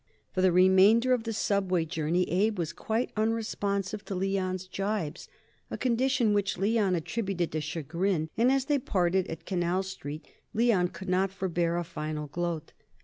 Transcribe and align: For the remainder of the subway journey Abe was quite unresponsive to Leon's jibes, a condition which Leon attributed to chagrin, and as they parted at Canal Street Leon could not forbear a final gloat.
For 0.33 0.41
the 0.41 0.51
remainder 0.51 1.13
of 1.13 1.25
the 1.25 1.31
subway 1.31 1.85
journey 1.85 2.23
Abe 2.27 2.57
was 2.57 2.73
quite 2.73 3.11
unresponsive 3.15 4.03
to 4.05 4.15
Leon's 4.15 4.65
jibes, 4.65 5.27
a 5.69 5.77
condition 5.77 6.33
which 6.33 6.57
Leon 6.57 6.95
attributed 6.95 7.51
to 7.51 7.61
chagrin, 7.61 8.31
and 8.35 8.51
as 8.51 8.65
they 8.65 8.79
parted 8.79 9.27
at 9.27 9.45
Canal 9.45 9.83
Street 9.83 10.25
Leon 10.55 10.87
could 10.87 11.07
not 11.07 11.29
forbear 11.29 11.77
a 11.77 11.83
final 11.83 12.25
gloat. 12.25 12.73